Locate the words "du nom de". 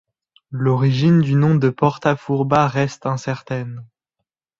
1.21-1.69